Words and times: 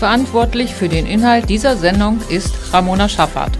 Verantwortlich 0.00 0.74
für 0.74 0.88
den 0.88 1.04
Inhalt 1.04 1.50
dieser 1.50 1.76
Sendung 1.76 2.22
ist 2.30 2.54
Ramona 2.72 3.06
Schaffert. 3.06 3.52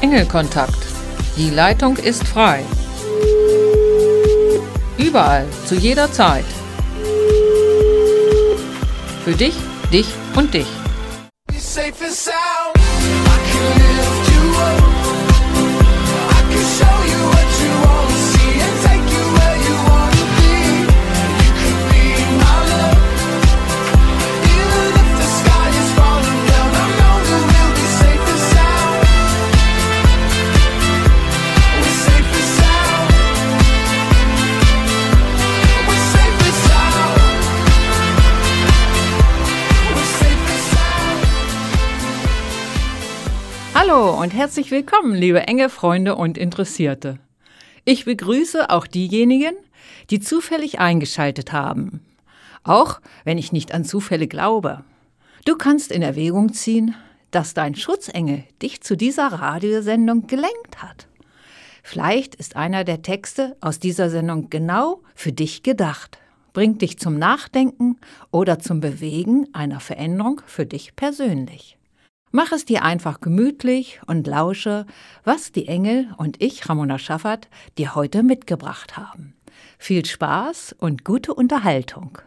Engelkontakt. 0.00 0.87
Die 1.38 1.50
Leitung 1.50 1.96
ist 1.96 2.26
frei. 2.26 2.64
Überall, 4.96 5.46
zu 5.66 5.76
jeder 5.76 6.10
Zeit. 6.10 6.44
Für 9.24 9.34
dich, 9.34 9.54
dich 9.92 10.06
und 10.34 10.52
dich. 10.52 10.66
Herzlich 44.48 44.70
willkommen, 44.70 45.14
liebe 45.14 45.46
enge 45.46 45.68
Freunde 45.68 46.16
und 46.16 46.38
Interessierte. 46.38 47.18
Ich 47.84 48.06
begrüße 48.06 48.70
auch 48.70 48.86
diejenigen, 48.86 49.52
die 50.08 50.20
zufällig 50.20 50.78
eingeschaltet 50.78 51.52
haben. 51.52 52.00
Auch 52.64 53.02
wenn 53.24 53.36
ich 53.36 53.52
nicht 53.52 53.74
an 53.74 53.84
Zufälle 53.84 54.26
glaube. 54.26 54.84
Du 55.44 55.54
kannst 55.56 55.92
in 55.92 56.00
Erwägung 56.00 56.54
ziehen, 56.54 56.94
dass 57.30 57.52
dein 57.52 57.74
Schutzengel 57.74 58.44
dich 58.62 58.80
zu 58.80 58.96
dieser 58.96 59.26
Radiosendung 59.26 60.28
gelenkt 60.28 60.82
hat. 60.82 61.08
Vielleicht 61.82 62.34
ist 62.34 62.56
einer 62.56 62.84
der 62.84 63.02
Texte 63.02 63.54
aus 63.60 63.78
dieser 63.78 64.08
Sendung 64.08 64.48
genau 64.48 65.02
für 65.14 65.32
dich 65.32 65.62
gedacht, 65.62 66.16
bringt 66.54 66.80
dich 66.80 66.98
zum 66.98 67.18
Nachdenken 67.18 67.98
oder 68.30 68.58
zum 68.58 68.80
Bewegen 68.80 69.46
einer 69.52 69.80
Veränderung 69.80 70.40
für 70.46 70.64
dich 70.64 70.96
persönlich. 70.96 71.77
Mach 72.30 72.52
es 72.52 72.66
dir 72.66 72.82
einfach 72.82 73.20
gemütlich 73.20 74.00
und 74.06 74.26
lausche, 74.26 74.84
was 75.24 75.50
die 75.50 75.66
Engel 75.66 76.08
und 76.18 76.42
ich, 76.42 76.68
Ramona 76.68 76.98
Schaffert, 76.98 77.48
dir 77.78 77.94
heute 77.94 78.22
mitgebracht 78.22 78.98
haben. 78.98 79.34
Viel 79.78 80.04
Spaß 80.04 80.76
und 80.78 81.04
gute 81.04 81.32
Unterhaltung. 81.32 82.18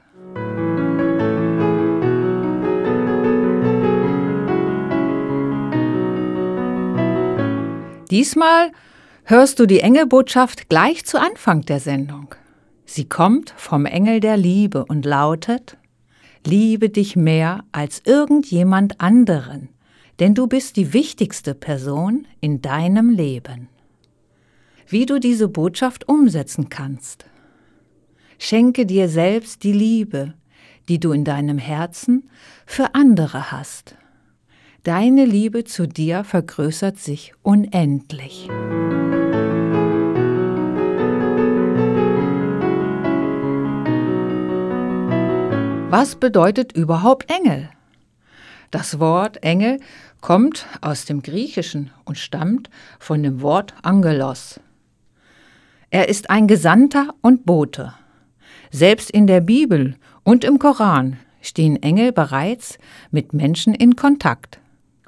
Diesmal 8.09 8.71
hörst 9.23 9.59
du 9.59 9.67
die 9.67 9.81
Engelbotschaft 9.81 10.67
gleich 10.67 11.05
zu 11.05 11.19
Anfang 11.19 11.61
der 11.61 11.79
Sendung. 11.79 12.33
Sie 12.85 13.07
kommt 13.07 13.53
vom 13.55 13.85
Engel 13.85 14.19
der 14.19 14.35
Liebe 14.35 14.83
und 14.83 15.05
lautet, 15.05 15.77
Liebe 16.43 16.89
dich 16.89 17.15
mehr 17.15 17.63
als 17.71 18.01
irgendjemand 18.03 18.99
anderen 18.99 19.69
denn 20.21 20.35
du 20.35 20.45
bist 20.45 20.75
die 20.75 20.93
wichtigste 20.93 21.55
Person 21.55 22.27
in 22.41 22.61
deinem 22.61 23.09
Leben. 23.09 23.69
Wie 24.87 25.07
du 25.07 25.19
diese 25.19 25.47
Botschaft 25.47 26.07
umsetzen 26.07 26.69
kannst. 26.69 27.25
Schenke 28.37 28.85
dir 28.85 29.09
selbst 29.09 29.63
die 29.63 29.73
Liebe, 29.73 30.35
die 30.89 30.99
du 30.99 31.11
in 31.11 31.23
deinem 31.23 31.57
Herzen 31.57 32.29
für 32.67 32.93
andere 32.93 33.51
hast. 33.51 33.95
Deine 34.83 35.25
Liebe 35.25 35.63
zu 35.63 35.87
dir 35.87 36.23
vergrößert 36.23 36.99
sich 36.99 37.33
unendlich. 37.41 38.47
Was 45.89 46.15
bedeutet 46.15 46.73
überhaupt 46.73 47.31
Engel? 47.31 47.71
Das 48.71 48.99
Wort 48.99 49.43
Engel 49.43 49.81
kommt 50.21 50.65
aus 50.79 51.03
dem 51.03 51.21
Griechischen 51.21 51.91
und 52.05 52.17
stammt 52.17 52.69
von 52.99 53.21
dem 53.21 53.41
Wort 53.41 53.73
Angelos. 53.83 54.61
Er 55.89 56.07
ist 56.07 56.29
ein 56.29 56.47
Gesandter 56.47 57.13
und 57.21 57.45
Bote. 57.45 57.93
Selbst 58.71 59.11
in 59.11 59.27
der 59.27 59.41
Bibel 59.41 59.97
und 60.23 60.45
im 60.45 60.57
Koran 60.57 61.17
stehen 61.41 61.83
Engel 61.83 62.13
bereits 62.13 62.77
mit 63.11 63.33
Menschen 63.33 63.73
in 63.73 63.97
Kontakt, 63.97 64.59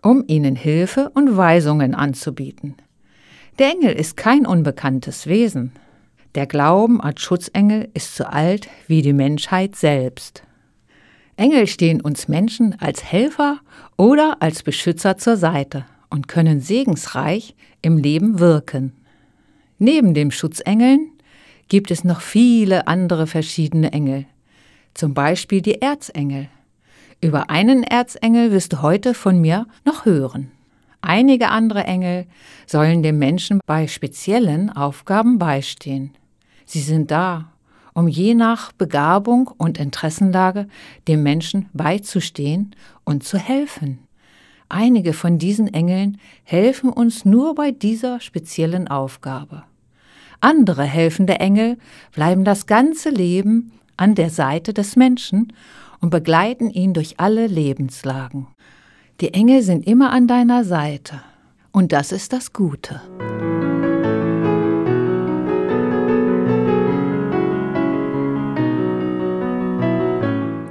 um 0.02 0.26
ihnen 0.28 0.58
Hilfe 0.58 1.10
und 1.14 1.38
Weisungen 1.38 1.96
anzubieten. 1.96 2.76
Der 3.60 3.72
Engel 3.72 3.94
ist 3.94 4.18
kein 4.18 4.46
unbekanntes 4.46 5.28
Wesen. 5.28 5.72
Der 6.36 6.48
Glauben 6.48 7.00
als 7.00 7.22
Schutzengel 7.22 7.88
ist 7.94 8.16
so 8.16 8.26
alt 8.26 8.68
wie 8.88 9.02
die 9.02 9.14
Menschheit 9.14 9.78
selbst. 9.78 10.44
Engel 11.36 11.68
stehen 11.68 12.02
uns 12.02 12.28
Menschen 12.28 12.80
als 12.80 13.04
Helfer 13.04 13.60
oder 13.98 14.38
als 14.40 14.64
Beschützer 14.64 15.18
zur 15.18 15.36
Seite 15.36 15.86
und 16.10 16.28
können 16.28 16.62
segensreich 16.62 17.56
im 17.82 17.98
Leben 17.98 18.40
wirken. 18.40 18.94
Neben 19.80 20.14
den 20.14 20.32
Schutzengeln 20.32 21.12
gibt 21.68 21.90
es 21.90 22.04
noch 22.04 22.22
viele 22.22 22.88
andere 22.88 23.26
verschiedene 23.26 23.92
Engel, 23.94 24.26
zum 24.94 25.16
Beispiel 25.16 25.62
die 25.62 25.82
Erzengel. 25.82 26.50
Über 27.20 27.50
einen 27.50 27.84
Erzengel 27.84 28.52
wirst 28.52 28.74
du 28.74 28.82
heute 28.82 29.14
von 29.14 29.42
mir 29.42 29.66
noch 29.86 30.06
hören. 30.06 30.52
Einige 31.02 31.50
andere 31.50 31.84
Engel 31.84 32.28
sollen 32.68 33.02
dem 33.02 33.18
Menschen 33.18 33.60
bei 33.66 33.88
speziellen 33.88 34.70
Aufgaben 34.70 35.40
beistehen. 35.40 36.14
Sie 36.66 36.82
sind 36.82 37.12
da, 37.12 37.53
um 37.94 38.08
je 38.08 38.34
nach 38.34 38.72
Begabung 38.72 39.50
und 39.58 39.80
Interessenlage 39.80 40.68
dem 41.08 41.24
Menschen 41.24 41.70
beizustehen 41.74 42.76
und 43.04 43.24
zu 43.24 43.38
helfen. 43.38 44.00
Einige 44.70 45.14
von 45.14 45.38
diesen 45.38 45.72
Engeln 45.74 46.18
helfen 46.44 46.90
uns 46.90 47.26
nur 47.26 47.56
bei 47.56 47.72
dieser 47.72 48.20
speziellen 48.20 48.88
Aufgabe. 48.88 49.64
Andere 50.40 50.84
helfende 50.84 51.40
Engel 51.40 51.78
bleiben 52.14 52.44
das 52.44 52.66
ganze 52.66 53.10
Leben 53.10 53.72
an 53.98 54.16
der 54.16 54.30
Seite 54.30 54.74
des 54.74 54.96
Menschen 54.96 55.54
und 56.02 56.10
begleiten 56.10 56.70
ihn 56.70 56.94
durch 56.94 57.20
alle 57.20 57.48
Lebenslagen. 57.48 58.48
Die 59.22 59.34
Engel 59.34 59.62
sind 59.62 59.88
immer 59.88 60.12
an 60.12 60.28
deiner 60.28 60.64
Seite 60.64 61.22
und 61.72 61.92
das 61.92 62.12
ist 62.12 62.34
das 62.34 62.52
Gute. 62.52 63.00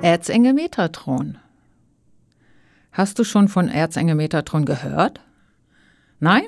Erzengel 0.02 0.52
Metatron. 0.52 1.38
Hast 2.90 3.20
du 3.20 3.24
schon 3.24 3.46
von 3.46 3.68
Erzengel 3.68 4.16
Metatron 4.16 4.64
gehört? 4.64 5.20
Nein? 6.18 6.42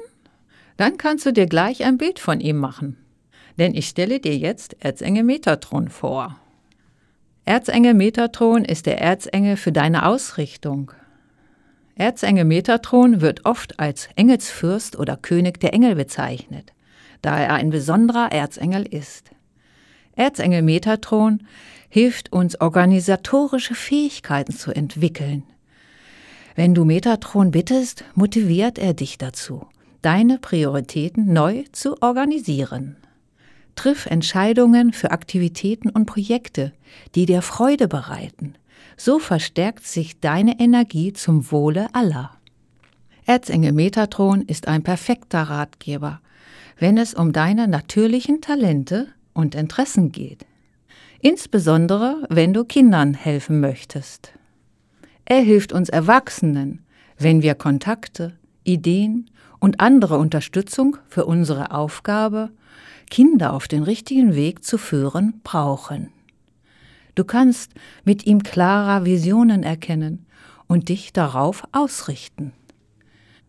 Dann 0.76 0.98
kannst 0.98 1.24
du 1.24 1.32
dir 1.32 1.46
gleich 1.46 1.84
ein 1.84 1.96
Bild 1.96 2.18
von 2.18 2.40
ihm 2.40 2.56
machen. 2.56 2.96
Denn 3.56 3.72
ich 3.76 3.86
stelle 3.86 4.18
dir 4.18 4.36
jetzt 4.36 4.84
Erzengel 4.84 5.22
Metatron 5.22 5.88
vor. 5.88 6.36
Erzengel 7.44 7.94
Metatron 7.94 8.64
ist 8.64 8.86
der 8.86 9.00
Erzengel 9.00 9.56
für 9.56 9.70
deine 9.70 10.04
Ausrichtung. 10.04 10.90
Erzengel 11.94 12.46
Metatron 12.46 13.20
wird 13.20 13.44
oft 13.44 13.78
als 13.78 14.08
Engelsfürst 14.16 14.98
oder 14.98 15.16
König 15.16 15.60
der 15.60 15.72
Engel 15.74 15.94
bezeichnet, 15.94 16.72
da 17.22 17.38
er 17.38 17.54
ein 17.54 17.70
besonderer 17.70 18.32
Erzengel 18.32 18.84
ist. 18.84 19.30
Erzengel 20.16 20.62
Metatron 20.62 21.46
hilft 21.88 22.32
uns, 22.32 22.60
organisatorische 22.60 23.74
Fähigkeiten 23.74 24.52
zu 24.52 24.72
entwickeln. 24.72 25.44
Wenn 26.54 26.74
du 26.74 26.84
Metatron 26.84 27.50
bittest, 27.50 28.04
motiviert 28.14 28.78
er 28.78 28.94
dich 28.94 29.18
dazu, 29.18 29.66
deine 30.02 30.38
Prioritäten 30.38 31.32
neu 31.32 31.64
zu 31.72 32.00
organisieren. 32.00 32.96
Triff 33.74 34.06
Entscheidungen 34.06 34.92
für 34.92 35.10
Aktivitäten 35.10 35.90
und 35.90 36.06
Projekte, 36.06 36.72
die 37.14 37.26
dir 37.26 37.42
Freude 37.42 37.88
bereiten. 37.88 38.54
So 38.96 39.18
verstärkt 39.18 39.84
sich 39.84 40.20
deine 40.20 40.60
Energie 40.60 41.12
zum 41.12 41.50
Wohle 41.50 41.88
aller. 41.92 42.30
Erzengel 43.26 43.72
Metatron 43.72 44.42
ist 44.42 44.68
ein 44.68 44.84
perfekter 44.84 45.42
Ratgeber, 45.42 46.20
wenn 46.78 46.98
es 46.98 47.14
um 47.14 47.32
deine 47.32 47.66
natürlichen 47.66 48.40
Talente 48.40 49.08
und 49.34 49.54
Interessen 49.54 50.12
geht. 50.12 50.46
Insbesondere, 51.20 52.26
wenn 52.30 52.52
du 52.52 52.64
Kindern 52.64 53.14
helfen 53.14 53.60
möchtest. 53.60 54.32
Er 55.24 55.40
hilft 55.40 55.72
uns 55.72 55.88
Erwachsenen, 55.88 56.84
wenn 57.18 57.42
wir 57.42 57.54
Kontakte, 57.54 58.34
Ideen 58.64 59.30
und 59.58 59.80
andere 59.80 60.18
Unterstützung 60.18 60.96
für 61.08 61.26
unsere 61.26 61.70
Aufgabe, 61.70 62.50
Kinder 63.10 63.52
auf 63.52 63.68
den 63.68 63.82
richtigen 63.82 64.34
Weg 64.34 64.64
zu 64.64 64.78
führen, 64.78 65.40
brauchen. 65.44 66.10
Du 67.14 67.24
kannst 67.24 67.72
mit 68.04 68.26
ihm 68.26 68.42
klarer 68.42 69.04
Visionen 69.04 69.62
erkennen 69.62 70.26
und 70.66 70.88
dich 70.88 71.12
darauf 71.12 71.62
ausrichten. 71.72 72.52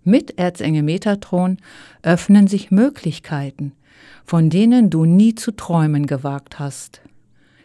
Mit 0.08 0.38
Erzengel 0.38 0.84
Metatron 0.84 1.58
öffnen 2.04 2.46
sich 2.46 2.70
Möglichkeiten, 2.70 3.72
von 4.24 4.52
denen 4.52 4.92
du 4.92 5.06
nie 5.06 5.34
zu 5.34 5.52
träumen 5.52 6.06
gewagt 6.06 6.60
hast. 6.60 7.02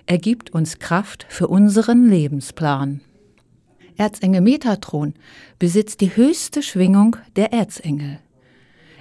Er 0.07 0.17
gibt 0.17 0.49
uns 0.51 0.79
Kraft 0.79 1.27
für 1.29 1.49
unseren 1.49 2.09
Lebensplan. 2.09 3.03
Erzengel 3.99 4.41
Metatron 4.41 5.13
besitzt 5.59 6.01
die 6.01 6.17
höchste 6.17 6.63
Schwingung 6.63 7.17
der 7.37 7.53
Erzengel. 7.53 8.21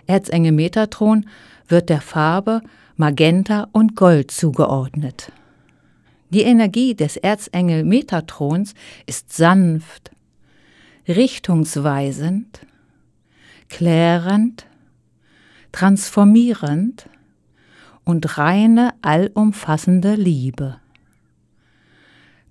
Erzengel 0.06 0.52
Metatron 0.52 1.26
wird 1.70 1.88
der 1.88 2.02
Farbe 2.02 2.62
Magenta 2.98 3.70
und 3.72 3.96
Gold 3.96 4.32
zugeordnet. 4.32 5.32
Die 6.30 6.42
Energie 6.42 6.94
des 6.94 7.16
Erzengel 7.16 7.86
Metatrons 7.86 8.74
ist 9.06 9.32
sanft, 9.32 10.12
richtungsweisend, 11.08 12.68
klärend, 13.70 14.66
transformierend 15.72 17.10
und 18.04 18.38
reine, 18.38 18.94
allumfassende 19.02 20.16
Liebe. 20.16 20.78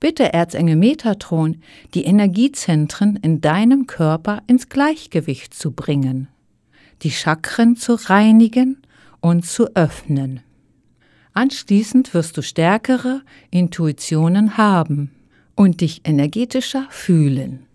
Bitte 0.00 0.32
Erzengel 0.32 0.76
Metatron, 0.76 1.56
die 1.94 2.05
Energiezentren 2.05 3.17
in 3.17 3.41
deinem 3.41 3.88
Körper 3.88 4.43
ins 4.47 4.69
Gleichgewicht 4.69 5.53
zu 5.53 5.73
bringen, 5.73 6.29
die 7.03 7.11
Chakren 7.11 7.75
zu 7.75 7.94
reinigen 7.94 8.81
und 9.21 9.44
zu 9.44 9.75
öffnen. 9.75 10.41
Anschließend 11.35 12.14
wirst 12.14 12.37
du 12.37 12.43
stärkere 12.43 13.23
Intuitionen 13.50 14.56
haben 14.56 15.11
und 15.56 15.81
dich 15.81 16.03
energetischer 16.05 16.87
fühlen. 16.91 17.68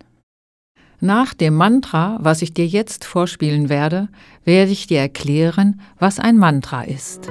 Nach 1.00 1.34
dem 1.34 1.54
Mantra, 1.54 2.18
was 2.20 2.42
ich 2.42 2.54
dir 2.54 2.66
jetzt 2.66 3.04
vorspielen 3.04 3.68
werde, 3.68 4.08
werde 4.44 4.72
ich 4.72 4.86
dir 4.86 5.00
erklären, 5.00 5.80
was 5.98 6.18
ein 6.18 6.38
Mantra 6.38 6.82
ist. 6.82 7.28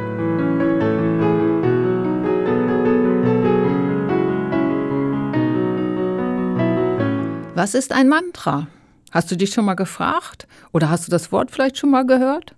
Was 7.56 7.76
ist 7.76 7.92
ein 7.92 8.10
Mantra? 8.10 8.68
Hast 9.12 9.30
du 9.32 9.38
dich 9.38 9.54
schon 9.54 9.66
mal 9.66 9.76
gefragt 9.76 10.48
oder 10.72 10.90
hast 10.90 11.08
du 11.08 11.12
das 11.12 11.32
Wort 11.32 11.52
vielleicht 11.52 11.78
schon 11.78 11.92
mal 11.92 12.06
gehört? 12.06 12.56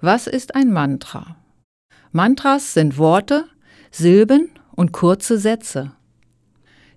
Was 0.00 0.26
ist 0.26 0.54
ein 0.54 0.70
Mantra? 0.70 1.36
Mantras 2.12 2.74
sind 2.74 2.98
Worte, 2.98 3.46
Silben 3.90 4.50
und 4.72 4.92
kurze 4.92 5.38
Sätze. 5.38 5.92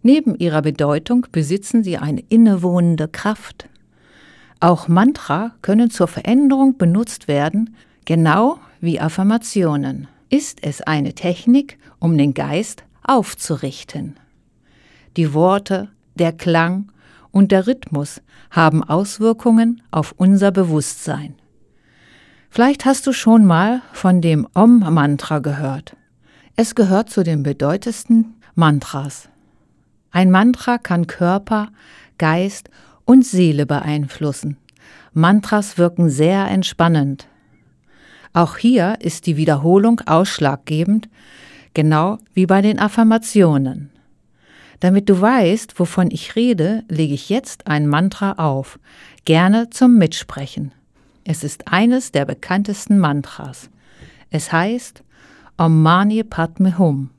Neben 0.02 0.36
ihrer 0.36 0.62
Bedeutung 0.62 1.28
besitzen 1.32 1.84
sie 1.84 1.98
eine 1.98 2.22
innewohnende 2.30 3.08
Kraft. 3.08 3.68
Auch 4.60 4.88
Mantra 4.88 5.52
können 5.62 5.90
zur 5.90 6.08
Veränderung 6.08 6.78
benutzt 6.78 7.28
werden, 7.28 7.76
genau 8.06 8.60
wie 8.80 9.00
Affirmationen. 9.00 10.08
Ist 10.30 10.60
es 10.64 10.82
eine 10.82 11.14
Technik, 11.14 11.78
um 12.00 12.18
den 12.18 12.34
Geist 12.34 12.84
aufzurichten. 13.04 14.16
Die 15.16 15.34
Worte, 15.34 15.90
der 16.16 16.34
Klang 16.34 16.92
und 17.32 17.52
der 17.52 17.68
Rhythmus 17.68 18.22
haben 18.52 18.84
Auswirkungen 18.84 19.82
auf 19.92 20.14
unser 20.18 20.52
Bewusstsein. 20.52 21.36
Vielleicht 22.50 22.86
hast 22.86 23.06
du 23.08 23.14
schon 23.14 23.46
mal 23.46 23.82
von 23.94 24.22
dem 24.22 24.48
Om-Mantra 24.54 25.40
gehört. 25.40 25.96
Es 26.56 26.76
gehört 26.76 27.10
zu 27.10 27.24
den 27.24 27.44
bedeutendsten 27.44 28.36
Mantras. 28.56 29.30
Ein 30.18 30.31
Mantra 30.31 30.80
kann 30.80 31.06
Körper, 31.06 31.69
Geist 32.18 32.72
und 33.06 33.24
Seele 33.24 33.68
beeinflussen. 33.68 34.58
Mantras 35.14 35.78
wirken 35.78 36.10
sehr 36.10 36.48
entspannend. 36.48 37.28
Auch 38.34 38.58
hier 38.58 38.96
ist 39.00 39.28
die 39.28 39.38
Wiederholung 39.38 40.02
ausschlaggebend, 40.08 41.08
genau 41.75 42.18
wie 42.34 42.48
bei 42.48 42.64
den 42.64 42.80
Affirmationen. 42.80 43.92
Damit 44.80 45.08
du 45.08 45.22
weißt, 45.22 45.80
wovon 45.80 46.10
ich 46.10 46.36
rede, 46.36 46.84
lege 46.90 47.13
ich 47.13 47.30
jetzt 47.30 47.68
ein 47.68 47.86
Mantra 47.88 48.31
auf, 48.40 48.80
gerne 49.24 49.70
zum 49.70 50.00
Mitsprechen. 50.00 50.72
Es 51.25 51.44
ist 51.44 51.68
eines 51.68 52.12
der 52.12 52.25
bekanntesten 52.25 52.98
Mantras. 52.98 53.70
Es 54.31 54.52
heißt 54.52 55.04
Om 55.58 55.84
Mani 55.84 56.24
Padme 56.24 56.80
Hum 56.80 57.12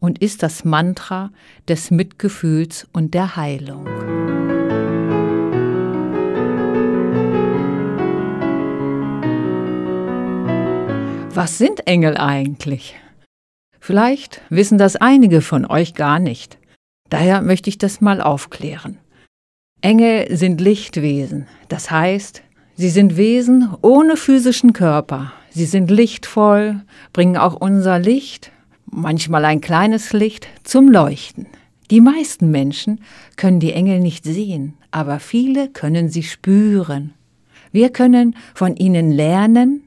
und 0.00 0.20
ist 0.20 0.42
das 0.42 0.64
Mantra 0.64 1.30
des 1.68 1.90
Mitgefühls 1.90 2.86
und 2.92 3.14
der 3.14 3.36
Heilung. 3.36 3.86
Was 11.34 11.56
sind 11.58 11.86
Engel 11.86 12.16
eigentlich? 12.16 12.96
Vielleicht 13.78 14.42
wissen 14.50 14.76
das 14.76 14.96
einige 14.96 15.40
von 15.40 15.64
euch 15.64 15.94
gar 15.94 16.18
nicht. 16.18 16.58
Daher 17.10 17.42
möchte 17.42 17.70
ich 17.70 17.78
das 17.78 18.00
mal 18.00 18.20
aufklären. 18.20 18.98
Engel 19.80 20.36
sind 20.36 20.60
Lichtwesen, 20.60 21.46
das 21.68 21.90
heißt, 21.90 22.42
sie 22.74 22.90
sind 22.90 23.16
Wesen 23.16 23.72
ohne 23.82 24.16
physischen 24.16 24.72
Körper. 24.72 25.32
Sie 25.50 25.64
sind 25.64 25.90
lichtvoll, 25.90 26.82
bringen 27.12 27.36
auch 27.36 27.54
unser 27.54 27.98
Licht 27.98 28.50
manchmal 28.90 29.44
ein 29.44 29.60
kleines 29.60 30.12
Licht 30.12 30.48
zum 30.64 30.88
Leuchten. 30.88 31.46
Die 31.90 32.00
meisten 32.00 32.50
Menschen 32.50 33.00
können 33.36 33.60
die 33.60 33.72
Engel 33.72 34.00
nicht 34.00 34.24
sehen, 34.24 34.74
aber 34.90 35.20
viele 35.20 35.68
können 35.70 36.10
sie 36.10 36.22
spüren. 36.22 37.14
Wir 37.72 37.90
können 37.90 38.36
von 38.54 38.76
ihnen 38.76 39.10
lernen 39.10 39.84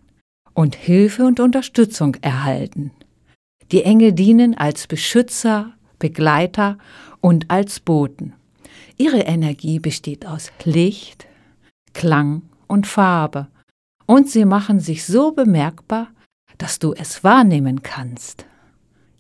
und 0.54 0.76
Hilfe 0.76 1.26
und 1.26 1.40
Unterstützung 1.40 2.16
erhalten. 2.22 2.92
Die 3.72 3.84
Engel 3.84 4.14
dienen 4.14 4.58
als 4.58 4.88
Beschützer, 4.88 5.74
Begleiter 6.00 6.78
und 7.22 7.50
als 7.50 7.80
Boten. 7.80 8.34
Ihre 8.98 9.22
Energie 9.22 9.80
besteht 9.80 10.26
aus 10.26 10.52
Licht, 10.64 11.28
Klang 11.94 12.42
und 12.68 12.88
Farbe, 12.88 13.48
und 14.06 14.30
sie 14.30 14.46
machen 14.46 14.80
sich 14.80 15.06
so 15.06 15.32
bemerkbar, 15.32 16.10
dass 16.58 16.80
du 16.80 16.94
es 16.94 17.24
wahrnehmen 17.24 17.82
kannst. 17.82 18.46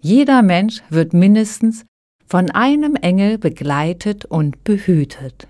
Jeder 0.03 0.41
Mensch 0.41 0.81
wird 0.89 1.13
mindestens 1.13 1.85
von 2.25 2.49
einem 2.49 2.95
Engel 2.95 3.37
begleitet 3.37 4.25
und 4.25 4.63
behütet. 4.63 5.47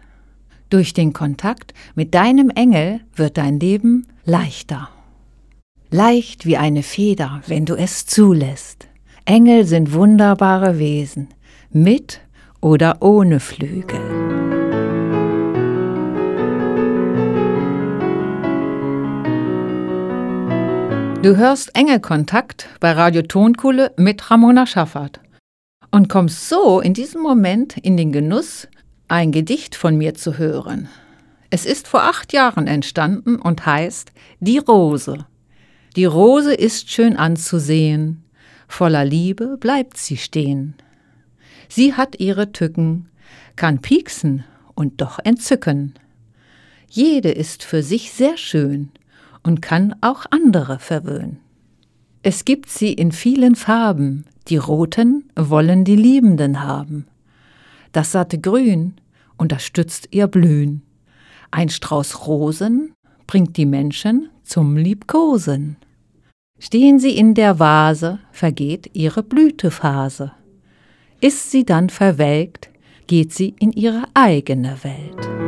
Durch 0.69 0.93
den 0.93 1.13
Kontakt 1.13 1.73
mit 1.95 2.13
deinem 2.13 2.49
Engel 2.49 2.99
wird 3.15 3.37
dein 3.37 3.61
Leben 3.61 4.07
leichter. 4.25 4.89
Leicht 5.89 6.45
wie 6.45 6.57
eine 6.57 6.83
Feder, 6.83 7.41
wenn 7.47 7.65
du 7.65 7.75
es 7.75 8.05
zulässt. 8.05 8.87
Engel 9.23 9.65
sind 9.65 9.93
wunderbare 9.93 10.79
Wesen, 10.79 11.29
mit 11.69 12.19
oder 12.59 13.01
ohne 13.01 13.39
Flügel. 13.39 14.30
Du 21.21 21.37
hörst 21.37 21.75
Engelkontakt 21.75 22.67
bei 22.79 22.93
Radio 22.93 23.21
Tonkuhle 23.21 23.93
mit 23.95 24.31
Ramona 24.31 24.65
Schaffert 24.65 25.19
und 25.91 26.09
kommst 26.09 26.49
so 26.49 26.79
in 26.79 26.95
diesem 26.95 27.21
Moment 27.21 27.77
in 27.77 27.95
den 27.95 28.11
Genuss, 28.11 28.67
ein 29.07 29.31
Gedicht 29.31 29.75
von 29.75 29.95
mir 29.95 30.15
zu 30.15 30.39
hören. 30.39 30.89
Es 31.51 31.67
ist 31.67 31.87
vor 31.87 32.01
acht 32.05 32.33
Jahren 32.33 32.65
entstanden 32.65 33.35
und 33.35 33.67
heißt 33.67 34.11
Die 34.39 34.57
Rose. 34.57 35.27
Die 35.95 36.05
Rose 36.05 36.55
ist 36.55 36.89
schön 36.89 37.15
anzusehen, 37.15 38.23
voller 38.67 39.05
Liebe 39.05 39.57
bleibt 39.59 39.97
sie 39.97 40.17
stehen. 40.17 40.73
Sie 41.69 41.93
hat 41.93 42.19
ihre 42.19 42.51
Tücken, 42.51 43.11
kann 43.55 43.79
pieksen 43.79 44.43
und 44.73 45.01
doch 45.01 45.19
entzücken. 45.23 45.93
Jede 46.89 47.29
ist 47.29 47.63
für 47.63 47.83
sich 47.83 48.11
sehr 48.11 48.37
schön, 48.37 48.89
und 49.43 49.61
kann 49.61 49.95
auch 50.01 50.25
andere 50.29 50.79
verwöhnen. 50.79 51.39
Es 52.23 52.45
gibt 52.45 52.69
sie 52.69 52.93
in 52.93 53.11
vielen 53.11 53.55
Farben, 53.55 54.25
die 54.47 54.57
roten 54.57 55.29
wollen 55.35 55.83
die 55.83 55.95
Liebenden 55.95 56.63
haben. 56.63 57.07
Das 57.91 58.11
satte 58.11 58.39
Grün 58.39 58.95
unterstützt 59.37 60.09
ihr 60.11 60.27
Blühen. 60.27 60.83
Ein 61.49 61.69
Strauß 61.69 62.27
Rosen 62.27 62.93
bringt 63.27 63.57
die 63.57 63.65
Menschen 63.65 64.29
zum 64.43 64.77
Liebkosen. 64.77 65.77
Stehen 66.59 66.99
sie 66.99 67.17
in 67.17 67.33
der 67.33 67.59
Vase, 67.59 68.19
vergeht 68.31 68.91
ihre 68.93 69.23
Blütephase. 69.23 70.31
Ist 71.19 71.49
sie 71.49 71.65
dann 71.65 71.89
verwelkt, 71.89 72.69
geht 73.07 73.33
sie 73.33 73.55
in 73.59 73.71
ihre 73.71 74.03
eigene 74.13 74.83
Welt. 74.83 75.40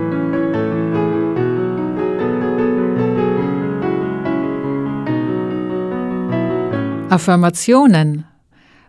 Affirmationen. 7.13 8.25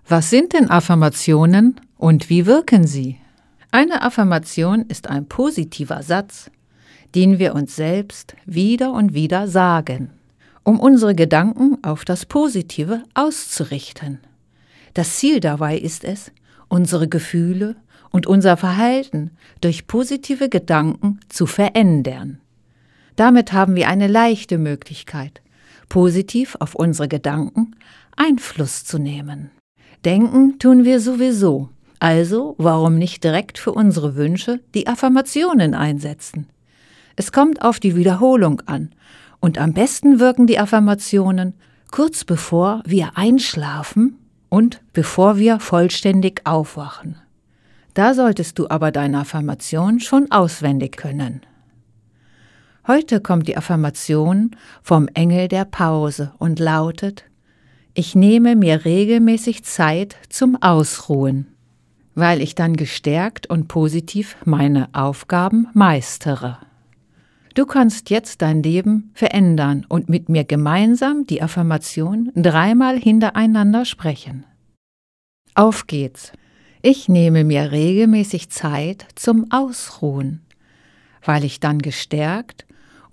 Was 0.08 0.30
sind 0.30 0.54
denn 0.54 0.70
Affirmationen 0.70 1.78
und 1.98 2.30
wie 2.30 2.46
wirken 2.46 2.86
sie? 2.86 3.18
Eine 3.70 4.00
Affirmation 4.00 4.86
ist 4.88 5.10
ein 5.10 5.28
positiver 5.28 6.02
Satz, 6.02 6.50
den 7.14 7.38
wir 7.38 7.54
uns 7.54 7.76
selbst 7.76 8.34
wieder 8.46 8.94
und 8.94 9.12
wieder 9.12 9.46
sagen, 9.46 10.08
um 10.62 10.80
unsere 10.80 11.14
Gedanken 11.14 11.76
auf 11.84 12.06
das 12.06 12.24
Positive 12.24 13.02
auszurichten. 13.12 14.20
Das 14.94 15.16
Ziel 15.16 15.40
dabei 15.40 15.76
ist 15.76 16.02
es, 16.02 16.32
unsere 16.68 17.08
Gefühle 17.08 17.76
und 18.10 18.26
unser 18.26 18.56
Verhalten 18.56 19.32
durch 19.60 19.86
positive 19.86 20.48
Gedanken 20.48 21.20
zu 21.28 21.44
verändern. 21.44 22.40
Damit 23.16 23.52
haben 23.52 23.76
wir 23.76 23.88
eine 23.88 24.06
leichte 24.06 24.56
Möglichkeit, 24.56 25.42
positiv 25.94 26.56
auf 26.58 26.74
unsere 26.74 27.06
Gedanken 27.06 27.76
Einfluss 28.16 28.84
zu 28.84 28.98
nehmen. 28.98 29.52
Denken 30.04 30.58
tun 30.58 30.82
wir 30.82 30.98
sowieso, 30.98 31.68
also 32.00 32.56
warum 32.58 32.98
nicht 32.98 33.22
direkt 33.22 33.58
für 33.58 33.70
unsere 33.70 34.16
Wünsche 34.16 34.58
die 34.74 34.88
Affirmationen 34.88 35.72
einsetzen? 35.72 36.48
Es 37.14 37.30
kommt 37.30 37.62
auf 37.62 37.78
die 37.78 37.94
Wiederholung 37.94 38.60
an, 38.66 38.90
und 39.38 39.56
am 39.58 39.72
besten 39.72 40.18
wirken 40.18 40.48
die 40.48 40.58
Affirmationen 40.58 41.54
kurz 41.92 42.24
bevor 42.24 42.82
wir 42.84 43.12
einschlafen 43.16 44.18
und 44.48 44.80
bevor 44.94 45.38
wir 45.38 45.60
vollständig 45.60 46.40
aufwachen. 46.42 47.18
Da 47.94 48.14
solltest 48.14 48.58
du 48.58 48.68
aber 48.68 48.90
deine 48.90 49.20
Affirmation 49.20 50.00
schon 50.00 50.28
auswendig 50.32 50.96
können. 50.96 51.42
Heute 52.86 53.22
kommt 53.22 53.48
die 53.48 53.56
Affirmation 53.56 54.50
vom 54.82 55.08
Engel 55.14 55.48
der 55.48 55.64
Pause 55.64 56.34
und 56.36 56.58
lautet 56.58 57.24
Ich 57.94 58.14
nehme 58.14 58.56
mir 58.56 58.84
regelmäßig 58.84 59.64
Zeit 59.64 60.16
zum 60.28 60.60
Ausruhen, 60.60 61.46
weil 62.14 62.42
ich 62.42 62.54
dann 62.54 62.76
gestärkt 62.76 63.48
und 63.48 63.68
positiv 63.68 64.36
meine 64.44 64.90
Aufgaben 64.92 65.66
meistere. 65.72 66.58
Du 67.54 67.64
kannst 67.64 68.10
jetzt 68.10 68.42
dein 68.42 68.62
Leben 68.62 69.12
verändern 69.14 69.86
und 69.88 70.10
mit 70.10 70.28
mir 70.28 70.44
gemeinsam 70.44 71.24
die 71.24 71.40
Affirmation 71.40 72.32
dreimal 72.34 72.98
hintereinander 72.98 73.86
sprechen. 73.86 74.44
Auf 75.54 75.86
geht's. 75.86 76.32
Ich 76.82 77.08
nehme 77.08 77.44
mir 77.44 77.72
regelmäßig 77.72 78.50
Zeit 78.50 79.06
zum 79.14 79.50
Ausruhen, 79.50 80.42
weil 81.24 81.44
ich 81.44 81.60
dann 81.60 81.78
gestärkt 81.78 82.63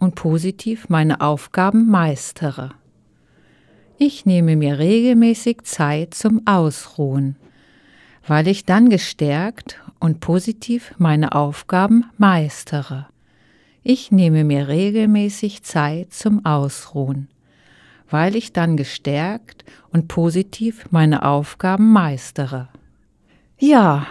und 0.02 0.16
positiv 0.16 0.90
meine 0.90 1.22
Aufgaben 1.22 1.88
meistere. 1.88 2.72
Ich 4.00 4.26
nehme 4.26 4.56
mir 4.56 4.80
regelmäßig 4.80 5.62
Zeit 5.62 6.16
zum 6.16 6.48
Ausruhen, 6.48 7.36
weil 8.26 8.48
ich 8.48 8.66
dann 8.66 8.90
gestärkt 8.90 9.80
und 10.00 10.20
positiv 10.20 10.96
meine 10.98 11.34
Aufgaben 11.34 12.06
meistere. 12.18 13.06
Ich 13.84 14.12
nehme 14.12 14.44
mir 14.44 14.68
regelmäßig 14.68 15.62
Zeit 15.62 16.14
zum 16.14 16.46
Ausruhen, 16.48 17.28
weil 18.10 18.36
ich 18.36 18.54
dann 18.54 18.78
gestärkt 18.78 19.66
und 19.92 20.08
positiv 20.08 20.88
meine 20.90 21.24
Aufgaben 21.24 21.94
meistere. 21.94 22.70
Ja, 23.60 24.08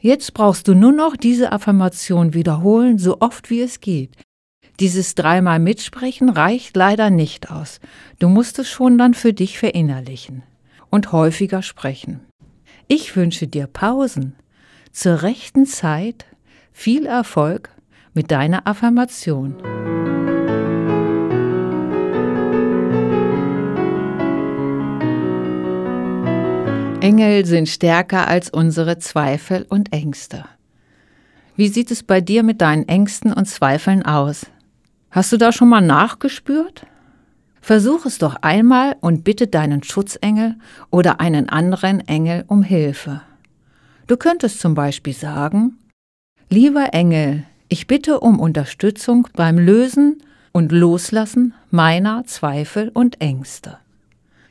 jetzt 0.00 0.34
brauchst 0.34 0.68
du 0.68 0.74
nur 0.74 0.92
noch 0.92 1.16
diese 1.16 1.50
Affirmation 1.50 2.34
wiederholen, 2.34 2.98
so 2.98 3.20
oft 3.20 3.48
wie 3.48 3.62
es 3.62 3.80
geht. 3.80 4.10
Dieses 4.78 5.14
dreimal 5.14 5.58
Mitsprechen 5.58 6.28
reicht 6.28 6.76
leider 6.76 7.10
nicht 7.10 7.50
aus. 7.50 7.80
Du 8.18 8.28
musst 8.28 8.58
es 8.58 8.68
schon 8.70 8.96
dann 8.98 9.14
für 9.14 9.32
dich 9.32 9.58
verinnerlichen 9.58 10.42
und 10.90 11.12
häufiger 11.12 11.62
sprechen. 11.62 12.20
Ich 12.88 13.14
wünsche 13.16 13.46
dir 13.46 13.66
Pausen, 13.66 14.34
zur 14.92 15.22
rechten 15.22 15.66
Zeit, 15.66 16.26
viel 16.72 17.06
Erfolg 17.06 17.70
mit 18.14 18.30
deiner 18.30 18.66
Affirmation. 18.66 19.56
Engel 27.00 27.46
sind 27.46 27.68
stärker 27.68 28.28
als 28.28 28.50
unsere 28.50 28.98
Zweifel 28.98 29.64
und 29.68 29.92
Ängste. 29.92 30.44
Wie 31.56 31.68
sieht 31.68 31.90
es 31.90 32.02
bei 32.02 32.20
dir 32.20 32.42
mit 32.42 32.60
deinen 32.60 32.88
Ängsten 32.88 33.32
und 33.32 33.46
Zweifeln 33.46 34.04
aus? 34.04 34.46
Hast 35.10 35.32
du 35.32 35.36
da 35.36 35.50
schon 35.50 35.68
mal 35.68 35.80
nachgespürt? 35.80 36.86
Versuch 37.60 38.06
es 38.06 38.18
doch 38.18 38.36
einmal 38.42 38.96
und 39.00 39.24
bitte 39.24 39.48
deinen 39.48 39.82
Schutzengel 39.82 40.54
oder 40.90 41.20
einen 41.20 41.48
anderen 41.48 42.06
Engel 42.06 42.44
um 42.46 42.62
Hilfe. 42.62 43.20
Du 44.06 44.16
könntest 44.16 44.60
zum 44.60 44.74
Beispiel 44.74 45.12
sagen, 45.12 45.78
Lieber 46.48 46.94
Engel, 46.94 47.44
ich 47.68 47.86
bitte 47.86 48.20
um 48.20 48.40
Unterstützung 48.40 49.28
beim 49.34 49.58
Lösen 49.58 50.22
und 50.52 50.72
Loslassen 50.72 51.54
meiner 51.70 52.24
Zweifel 52.24 52.88
und 52.88 53.20
Ängste. 53.20 53.78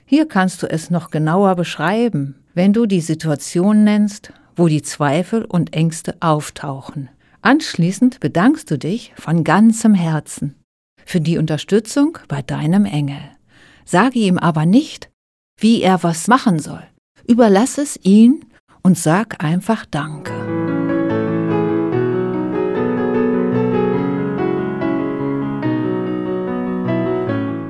Hier 0.06 0.28
kannst 0.28 0.64
du 0.64 0.68
es 0.68 0.90
noch 0.90 1.10
genauer 1.10 1.56
beschreiben, 1.56 2.36
wenn 2.54 2.74
du 2.74 2.86
die 2.86 3.02
Situation 3.02 3.84
nennst, 3.84 4.34
wo 4.56 4.68
die 4.68 4.82
Zweifel 4.82 5.46
und 5.46 5.74
Ängste 5.74 6.16
auftauchen. 6.20 7.10
Anschließend 7.42 8.20
bedankst 8.20 8.70
du 8.70 8.78
dich 8.78 9.14
von 9.16 9.46
ganzem 9.46 9.94
Herzen 9.94 10.56
für 11.06 11.22
die 11.22 11.38
Unterstützung 11.38 12.18
bei 12.28 12.42
deinem 12.42 12.84
Engel. 12.84 13.22
Sage 13.86 14.20
ihm 14.20 14.38
aber 14.38 14.66
nicht, 14.66 15.10
wie 15.58 15.82
er 15.82 16.04
was 16.04 16.28
machen 16.28 16.60
soll. 16.60 16.84
Überlass 17.26 17.78
es 17.78 17.98
ihn 18.04 18.46
und 18.84 18.98
sag 18.98 19.42
einfach 19.42 19.86
Danke. 19.86 20.34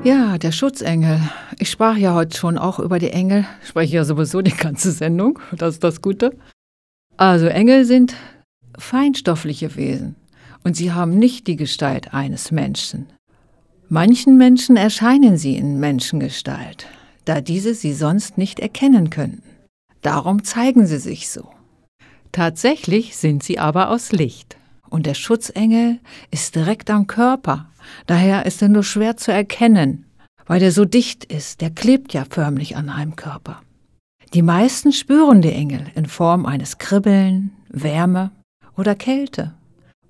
Ja, 0.04 0.40
der 0.40 0.52
Schutzengel. 0.52 1.22
Ich 1.60 1.70
sprach 1.70 1.96
ja 1.96 2.16
heute 2.16 2.36
schon 2.36 2.58
auch 2.58 2.80
über 2.80 2.98
die 2.98 3.12
Engel. 3.12 3.46
Ich 3.62 3.70
spreche 3.70 3.98
ja 3.98 4.04
sowieso 4.04 4.42
die 4.42 4.56
ganze 4.58 4.92
Sendung. 4.92 5.38
Das 5.56 5.76
ist 5.76 5.84
das 5.84 6.02
Gute. 6.02 6.36
Also 7.18 7.46
Engel 7.46 7.86
sind 7.86 8.16
feinstoffliche 8.80 9.76
Wesen 9.76 10.16
und 10.64 10.76
sie 10.76 10.92
haben 10.92 11.18
nicht 11.18 11.48
die 11.48 11.56
Gestalt 11.56 12.14
eines 12.14 12.52
Menschen. 12.52 13.08
Manchen 13.88 14.38
Menschen 14.38 14.78
erscheinen 14.78 15.38
sie 15.38 15.56
in 15.56 15.80
Menschengestalt, 15.80 16.88
da 17.26 17.42
diese 17.42 17.74
sie 17.74 17.94
sonst 17.94 18.38
nicht 18.38 18.60
erkennen 18.60 19.10
könnten. 19.10 19.44
Darum 20.02 20.44
zeigen 20.44 20.86
sie 20.86 21.00
sich 21.00 21.30
so. 21.30 21.50
Tatsächlich 22.32 23.18
sind 23.18 23.44
sie 23.44 23.60
aber 23.60 23.90
aus 23.90 24.12
Licht 24.12 24.58
und 24.90 25.06
der 25.06 25.16
Schutzengel 25.16 26.00
ist 26.32 26.56
direkt 26.56 26.90
am 26.90 27.08
Körper 27.08 27.70
Daher 28.06 28.46
ist 28.46 28.62
er 28.62 28.70
nur 28.70 28.84
schwer 28.84 29.18
zu 29.18 29.32
erkennen, 29.32 30.06
weil 30.46 30.62
er 30.62 30.72
so 30.72 30.86
dicht 30.86 31.26
ist, 31.26 31.62
der 31.62 31.70
klebt 31.70 32.14
ja 32.14 32.26
förmlich 32.30 32.76
an 32.76 32.90
einem 32.90 33.16
Körper. 33.16 33.62
Die 34.34 34.42
meisten 34.42 34.92
spüren 34.92 35.42
die 35.42 35.52
Engel 35.52 35.88
in 35.96 36.06
Form 36.06 36.46
eines 36.46 36.78
Kribbeln, 36.78 37.52
Wärme 37.70 38.32
oder 38.80 38.96
Kälte. 38.96 39.54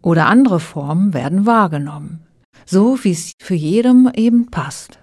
Oder 0.01 0.27
andere 0.27 0.59
Formen 0.59 1.13
werden 1.13 1.45
wahrgenommen, 1.47 2.21
so 2.65 3.03
wie 3.03 3.11
es 3.11 3.33
für 3.41 3.55
jedem 3.55 4.09
eben 4.13 4.51
passt. 4.51 4.99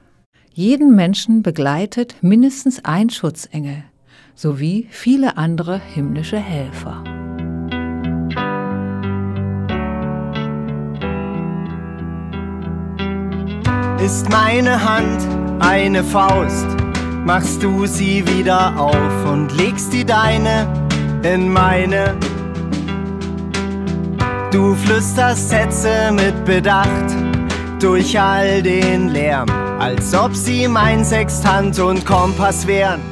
Jeden 0.52 0.94
Menschen 0.94 1.42
begleitet 1.42 2.14
mindestens 2.22 2.84
ein 2.84 3.10
Schutzengel 3.10 3.82
sowie 4.34 4.86
viele 4.90 5.36
andere 5.36 5.78
himmlische 5.78 6.38
Helfer. 6.38 7.02
Ist 14.02 14.30
meine 14.30 14.84
Hand 14.84 15.26
eine 15.58 16.04
Faust, 16.04 16.66
machst 17.24 17.62
du 17.62 17.86
sie 17.86 18.26
wieder 18.28 18.78
auf 18.78 19.32
und 19.32 19.56
legst 19.56 19.92
die 19.92 20.04
deine 20.04 20.66
in 21.22 21.48
meine. 21.48 22.16
Du 24.56 24.74
flüsterst 24.74 25.50
Sätze 25.50 26.10
mit 26.12 26.46
Bedacht 26.46 27.14
durch 27.78 28.18
all 28.18 28.62
den 28.62 29.10
Lärm, 29.10 29.50
als 29.78 30.14
ob 30.14 30.34
sie 30.34 30.66
mein 30.66 31.04
Sextant 31.04 31.78
und 31.78 32.06
Kompass 32.06 32.66
wären. 32.66 33.02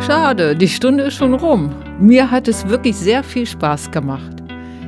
Schade, 0.00 0.56
die 0.56 0.68
Stunde 0.68 1.02
ist 1.02 1.16
schon 1.16 1.34
rum. 1.34 1.70
Mir 1.98 2.30
hat 2.30 2.48
es 2.48 2.66
wirklich 2.66 2.96
sehr 2.96 3.22
viel 3.22 3.44
Spaß 3.44 3.90
gemacht. 3.90 4.42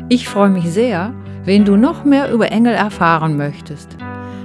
Ich 0.09 0.27
freue 0.27 0.49
mich 0.49 0.65
sehr, 0.65 1.13
wenn 1.45 1.67
du 1.67 1.77
noch 1.77 2.05
mehr 2.05 2.33
über 2.33 2.51
Engel 2.51 2.73
erfahren 2.73 3.37
möchtest. 3.37 3.99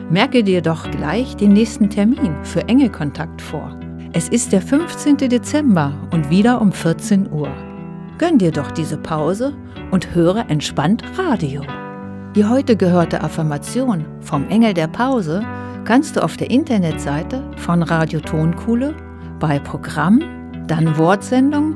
Merke 0.09 0.41
dir 0.41 0.61
doch 0.61 0.89
gleich 0.89 1.35
den 1.35 1.51
nächsten 1.51 1.89
Termin 1.89 2.33
für 2.43 2.65
Engelkontakt 2.69 3.41
vor. 3.41 3.77
Es 4.13 4.29
ist 4.29 4.53
der 4.53 4.61
15. 4.61 5.17
Dezember 5.17 5.91
und 6.11 6.29
wieder 6.29 6.61
um 6.61 6.71
14 6.71 7.29
Uhr. 7.29 7.49
Gönn 8.17 8.37
dir 8.37 8.51
doch 8.51 8.71
diese 8.71 8.97
Pause 8.97 9.53
und 9.91 10.15
höre 10.15 10.49
entspannt 10.49 11.03
Radio. 11.17 11.61
Die 12.35 12.45
heute 12.45 12.77
gehörte 12.77 13.21
Affirmation 13.21 14.05
vom 14.21 14.47
Engel 14.47 14.73
der 14.73 14.87
Pause 14.87 15.45
kannst 15.83 16.15
du 16.15 16.23
auf 16.23 16.37
der 16.37 16.51
Internetseite 16.51 17.43
von 17.57 17.83
Radio 17.83 18.21
Tonkuhle 18.21 18.95
bei 19.39 19.59
Programm, 19.59 20.23
dann 20.67 20.97
Wortsendung 20.97 21.75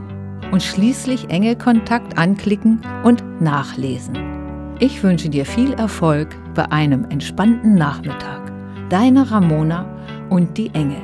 und 0.53 0.63
schließlich 0.63 1.29
Engelkontakt 1.29 2.17
anklicken 2.17 2.79
und 3.03 3.41
nachlesen. 3.41 4.40
Ich 4.83 5.03
wünsche 5.03 5.29
dir 5.29 5.45
viel 5.45 5.73
Erfolg 5.73 6.29
bei 6.55 6.71
einem 6.71 7.05
entspannten 7.11 7.75
Nachmittag. 7.75 8.51
Deine 8.89 9.29
Ramona 9.29 9.85
und 10.31 10.57
die 10.57 10.71
Engel. 10.73 11.03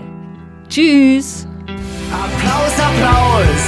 Tschüss! 0.67 1.47
Applaus, 2.11 2.73
Applaus 2.73 3.61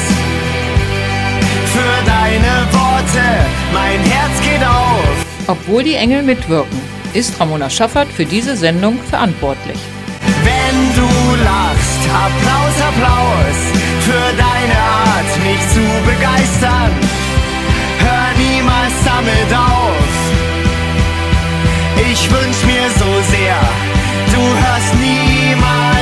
für 1.66 2.06
deine 2.08 2.66
Worte, 2.72 3.28
mein 3.72 4.00
Herz 4.00 4.42
geht 4.42 4.68
auf. 4.68 5.26
Obwohl 5.46 5.84
die 5.84 5.94
Engel 5.94 6.24
mitwirken, 6.24 6.82
ist 7.14 7.40
Ramona 7.40 7.70
Schaffert 7.70 8.08
für 8.08 8.26
diese 8.26 8.58
Sendung 8.58 8.98
verantwortlich. 9.12 9.78
Wenn 10.44 10.96
du 10.96 11.44
lachst, 11.44 12.02
Applaus, 12.10 12.82
Applaus 12.82 13.58
für 14.02 14.36
deine 14.36 14.80
Art, 14.80 15.44
mich 15.46 15.62
zu 15.70 15.82
begeistern 16.04 17.20
ich 22.12 22.32
wünsch 22.32 22.64
mir 22.66 22.90
so 22.98 23.22
sehr, 23.32 23.60
du 24.34 24.42
hörst 24.42 24.96
niemals. 24.96 25.99